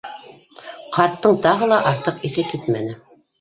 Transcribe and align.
Ҡарттың 0.95 1.37
тағы 1.43 1.67
ла 1.73 1.79
артыҡ 1.93 2.27
иҫе 2.31 2.47
китмәне. 2.55 2.99